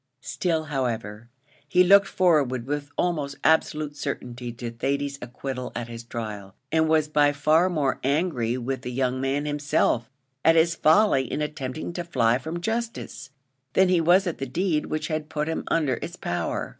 [0.23, 1.29] Still, however,
[1.67, 7.07] he looked forward with almost absolute certainty to Thady's acquittal at his trial, and was
[7.07, 10.09] by far more angry with the young man himself,
[10.43, 13.29] at his folly in attempting to fly from justice,
[13.73, 16.69] than he was at the deed which had put him under its power.